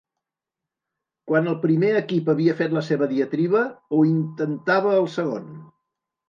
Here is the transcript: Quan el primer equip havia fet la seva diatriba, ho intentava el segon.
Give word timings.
Quan 1.31 1.49
el 1.51 1.57
primer 1.65 1.91
equip 1.99 2.31
havia 2.33 2.55
fet 2.61 2.73
la 2.77 2.83
seva 2.87 3.09
diatriba, 3.11 3.61
ho 3.91 4.01
intentava 4.13 4.97
el 5.03 5.07
segon. 5.19 5.47